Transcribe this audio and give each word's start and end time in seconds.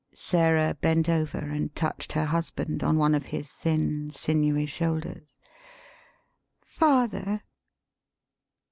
Sarah 0.15 0.73
bent 0.81 1.07
over 1.07 1.37
and 1.37 1.75
touched 1.75 2.13
her 2.13 2.25
husband 2.25 2.81
on 2.83 2.97
one 2.97 3.13
of 3.13 3.27
his 3.27 3.51
thin, 3.51 4.09
sinewy 4.09 4.65
shoulders." 4.65 5.37
Father!" 6.65 7.43